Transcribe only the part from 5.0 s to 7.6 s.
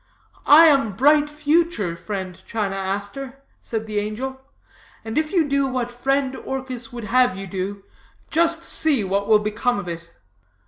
'and if you do what friend Orchis would have you